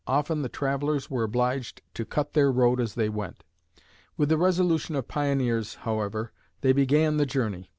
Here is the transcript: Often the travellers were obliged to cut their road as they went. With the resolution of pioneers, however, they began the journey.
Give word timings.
Often 0.07 0.41
the 0.41 0.49
travellers 0.49 1.11
were 1.11 1.21
obliged 1.23 1.83
to 1.93 2.05
cut 2.05 2.33
their 2.33 2.51
road 2.51 2.81
as 2.81 2.95
they 2.95 3.07
went. 3.07 3.43
With 4.17 4.29
the 4.29 4.37
resolution 4.39 4.95
of 4.95 5.07
pioneers, 5.07 5.75
however, 5.75 6.31
they 6.61 6.73
began 6.73 7.17
the 7.17 7.27
journey. 7.27 7.69